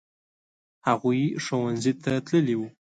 [0.87, 2.67] هغوی ښوونځي ته تللي وو.